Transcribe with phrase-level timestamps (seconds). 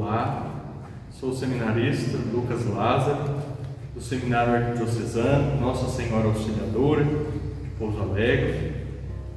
[0.00, 0.46] Olá,
[1.10, 3.34] sou o seminarista Lucas Lázaro,
[3.92, 8.74] do Seminário Arquidiocesano Nossa Senhora Auxiliadora, de Pouso Alegre.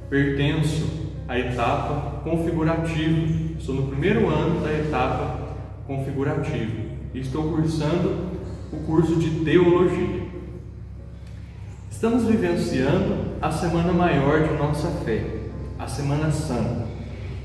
[0.08, 0.86] Pertenço
[1.26, 5.48] à etapa configurativa, estou no primeiro ano da etapa
[5.84, 6.70] configurativa
[7.12, 8.28] e estou cursando
[8.72, 10.22] o curso de Teologia.
[11.90, 15.24] Estamos vivenciando a semana maior de nossa fé,
[15.76, 16.86] a Semana Santa,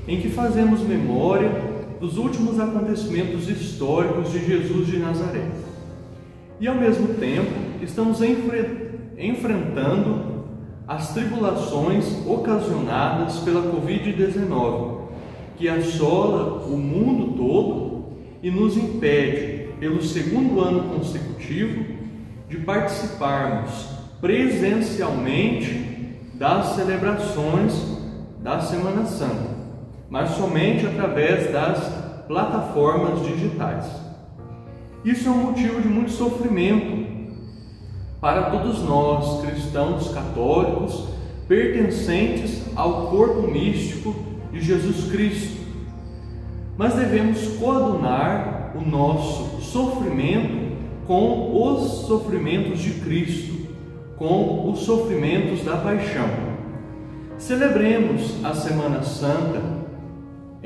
[0.06, 1.67] em que fazemos memória
[2.00, 5.46] dos últimos acontecimentos históricos de Jesus de Nazaré.
[6.60, 7.50] E ao mesmo tempo,
[7.82, 10.38] estamos enfre enfrentando
[10.86, 14.98] as tribulações ocasionadas pela Covid-19,
[15.56, 18.04] que assola o mundo todo
[18.42, 21.84] e nos impede, pelo segundo ano consecutivo,
[22.48, 23.88] de participarmos
[24.20, 27.74] presencialmente das celebrações
[28.42, 29.57] da Semana Santa
[30.10, 31.78] mas somente através das
[32.26, 33.86] plataformas digitais.
[35.04, 37.06] Isso é um motivo de muito sofrimento
[38.20, 41.08] para todos nós, cristãos católicos,
[41.46, 44.14] pertencentes ao corpo místico
[44.52, 45.58] de Jesus Cristo.
[46.76, 53.68] Mas devemos coadunar o nosso sofrimento com os sofrimentos de Cristo,
[54.16, 56.28] com os sofrimentos da paixão.
[57.38, 59.77] Celebremos a Semana Santa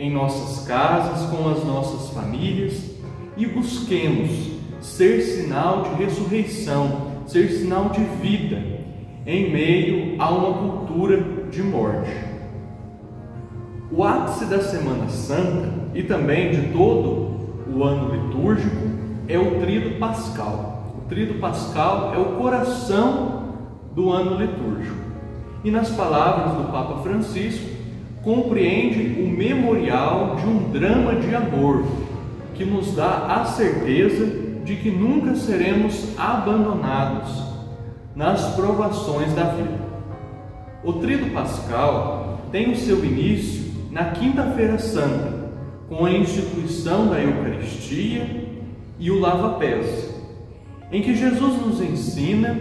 [0.03, 2.91] em nossas casas, com as nossas famílias
[3.36, 4.50] e busquemos
[4.81, 8.61] ser sinal de ressurreição, ser sinal de vida
[9.25, 12.11] em meio a uma cultura de morte.
[13.92, 18.89] O ápice da Semana Santa e também de todo o ano litúrgico
[19.28, 20.97] é o Tríduo Pascal.
[20.98, 23.55] O Tríduo Pascal é o coração
[23.95, 24.97] do ano litúrgico.
[25.62, 27.72] E nas palavras do Papa Francisco,
[28.23, 31.84] compreende o memorial de um drama de amor
[32.55, 34.27] que nos dá a certeza
[34.64, 37.42] de que nunca seremos abandonados
[38.14, 39.80] nas provações da vida.
[40.85, 45.42] O Trido Pascal tem o seu início na Quinta-feira Santa,
[45.89, 48.46] com a instituição da Eucaristia
[48.98, 50.11] e o lava-pés,
[50.91, 52.57] em que Jesus nos ensina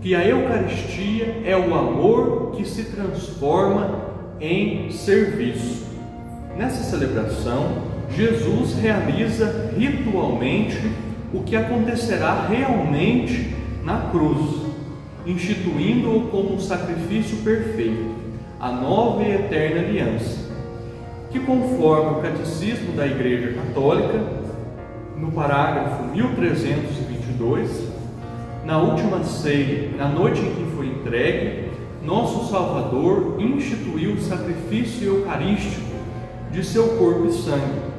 [0.00, 4.11] que a Eucaristia é o amor que se transforma
[4.42, 5.86] em serviço.
[6.56, 10.78] Nessa celebração, Jesus realiza ritualmente
[11.32, 13.54] o que acontecerá realmente
[13.84, 14.62] na cruz,
[15.24, 18.16] instituindo-o como um sacrifício perfeito,
[18.60, 20.50] a nova e eterna aliança,
[21.30, 24.42] que conforme o Catecismo da Igreja Católica,
[25.16, 27.92] no parágrafo 1322,
[28.64, 31.71] na última ceia, na noite em que foi entregue,
[32.04, 35.92] nosso Salvador instituiu o sacrifício eucarístico
[36.50, 37.92] de seu corpo e sangue.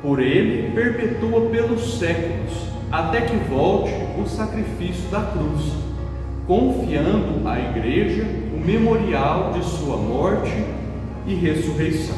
[0.00, 2.52] Por ele perpetua pelos séculos,
[2.92, 5.72] até que volte o sacrifício da cruz,
[6.46, 10.64] confiando à Igreja o memorial de sua morte
[11.26, 12.16] e ressurreição.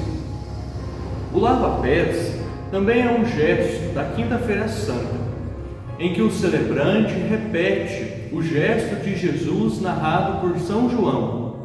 [1.33, 2.35] O lava-pés
[2.71, 5.17] também é um gesto da Quinta-feira Santa,
[5.99, 11.57] em que o celebrante repete o gesto de Jesus narrado por São João,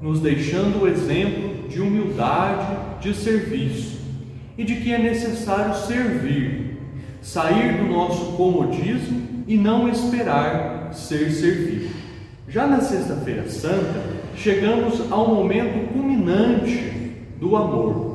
[0.00, 3.98] nos deixando o exemplo de humildade, de serviço
[4.56, 6.78] e de que é necessário servir,
[7.20, 11.90] sair do nosso comodismo e não esperar ser servido.
[12.48, 14.02] Já na Sexta-feira Santa,
[14.34, 16.92] chegamos ao momento culminante
[17.38, 18.08] do amor.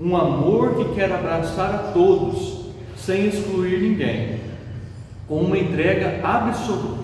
[0.00, 4.40] Um amor que quer abraçar a todos, sem excluir ninguém,
[5.26, 7.03] com uma entrega absoluta.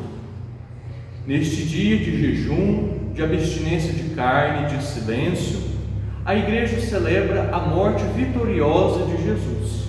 [1.30, 5.60] Neste dia de jejum, de abstinência de carne, de silêncio,
[6.24, 9.84] a igreja celebra a morte vitoriosa de Jesus,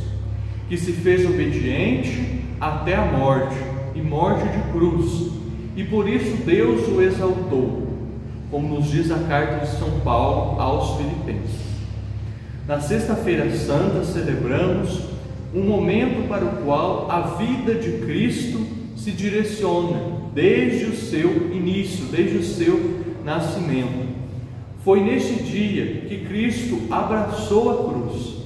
[0.70, 3.56] que se fez obediente até a morte
[3.96, 5.32] e morte de cruz,
[5.76, 7.88] e por isso Deus o exaltou,
[8.52, 11.60] como nos diz a carta de São Paulo aos Filipenses.
[12.68, 15.06] Na Sexta-feira Santa celebramos
[15.56, 18.64] um momento para o qual a vida de Cristo
[18.96, 24.10] se direciona desde o seu início, desde o seu nascimento.
[24.84, 28.38] Foi neste dia que Cristo abraçou a cruz,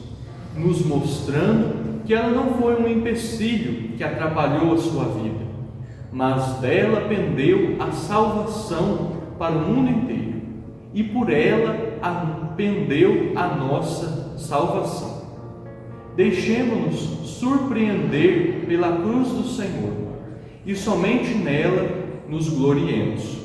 [0.57, 5.45] nos mostrando que ela não foi um empecilho que atrapalhou a sua vida,
[6.11, 10.41] mas dela pendeu a salvação para o mundo inteiro,
[10.93, 15.23] e por ela pendeu a nossa salvação.
[16.15, 16.99] Deixemos-nos
[17.29, 20.04] surpreender pela cruz do Senhor
[20.65, 21.89] e somente nela
[22.27, 23.37] nos gloriemos.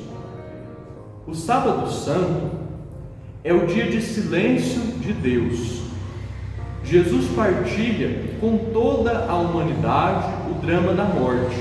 [1.27, 2.49] O Sábado Santo
[3.43, 5.81] é o dia de silêncio de Deus.
[6.83, 11.55] Jesus partilha com toda a humanidade o drama da morte,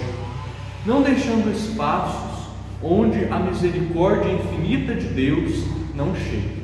[0.87, 2.31] não deixando espaços
[2.83, 5.65] onde a misericórdia infinita de Deus
[5.95, 6.61] não chegue.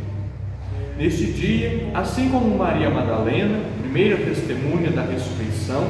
[0.98, 5.86] Neste dia, assim como Maria Madalena, primeira testemunha da ressurreição,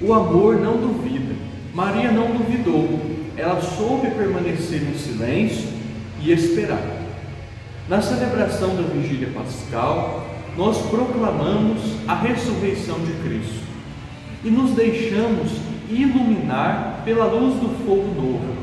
[0.00, 1.31] o amor não duvida.
[1.74, 3.00] Maria não duvidou,
[3.34, 5.68] ela soube permanecer em silêncio
[6.20, 6.82] e esperar.
[7.88, 10.26] Na celebração da vigília pascal,
[10.56, 13.64] nós proclamamos a ressurreição de Cristo
[14.44, 15.50] e nos deixamos
[15.88, 18.54] iluminar pela luz do fogo novo,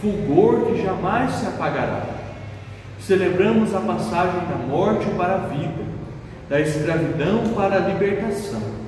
[0.00, 2.06] fulgor que jamais se apagará.
[3.00, 5.84] Celebramos a passagem da morte para a vida,
[6.48, 8.79] da escravidão para a libertação.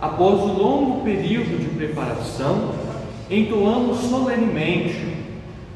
[0.00, 2.72] Após o longo período de preparação,
[3.28, 5.16] entoamos solenemente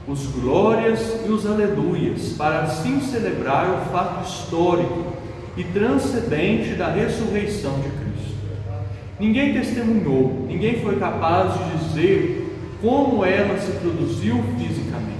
[0.06, 5.12] os glórias e os aleluias para assim celebrar o fato histórico
[5.56, 8.36] e transcendente da ressurreição de Cristo.
[9.18, 15.12] Ninguém testemunhou, ninguém foi capaz de dizer como ela se produziu fisicamente.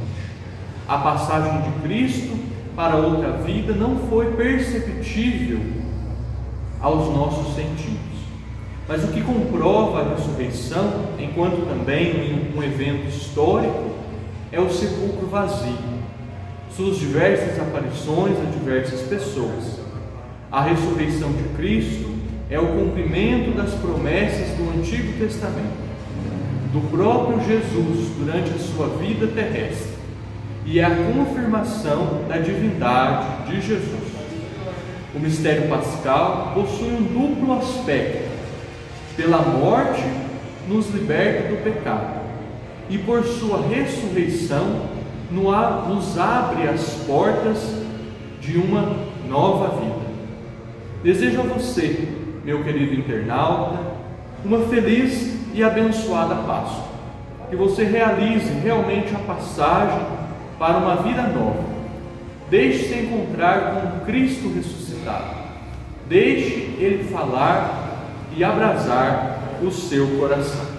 [0.89, 2.37] A passagem de Cristo
[2.77, 5.61] para outra vida não foi perceptível
[6.81, 8.12] aos nossos sentidos.
[8.89, 13.93] Mas o que comprova a ressurreição, enquanto também um evento histórico,
[14.51, 15.79] é o sepulcro vazio,
[16.77, 19.81] suas diversas aparições a diversas pessoas.
[20.51, 22.13] A ressurreição de Cristo
[22.51, 25.81] é o cumprimento das promessas do Antigo Testamento,
[26.73, 29.93] do próprio Jesus durante a sua vida terrestre,
[30.67, 34.13] e é a confirmação da divindade de Jesus.
[35.15, 38.32] O mistério pascal possui um duplo aspecto.
[39.17, 40.03] Pela morte,
[40.69, 42.21] nos liberta do pecado,
[42.89, 44.87] e por sua ressurreição,
[45.31, 47.83] nos abre as portas
[48.41, 48.97] de uma
[49.29, 50.03] nova vida.
[51.03, 52.09] Desejo a você,
[52.45, 53.79] meu querido internauta,
[54.45, 56.93] uma feliz e abençoada Páscoa.
[57.49, 60.01] Que você realize realmente a passagem
[60.59, 61.65] para uma vida nova.
[62.51, 65.35] Deixe-se encontrar com Cristo ressuscitado.
[66.09, 67.82] Deixe Ele falar
[68.37, 70.72] e abrasar o seu coração.